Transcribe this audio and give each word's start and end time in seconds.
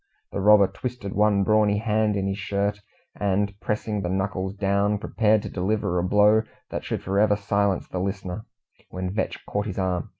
The 0.31 0.41
robber 0.41 0.65
twisted 0.65 1.13
one 1.13 1.43
brawny 1.43 1.77
hand 1.77 2.15
in 2.15 2.25
his 2.25 2.39
shirt, 2.39 2.79
and 3.19 3.53
pressing 3.59 4.01
the 4.01 4.09
knuckles 4.09 4.55
down, 4.55 4.97
prepared 4.97 5.43
to 5.43 5.47
deliver 5.49 5.99
a 5.99 6.03
blow 6.03 6.41
that 6.71 6.83
should 6.83 7.03
for 7.03 7.19
ever 7.19 7.35
silence 7.35 7.87
the 7.87 7.99
listener, 7.99 8.47
when 8.89 9.11
Vetch 9.13 9.45
caught 9.45 9.67
his 9.67 9.77
arm. 9.77 10.09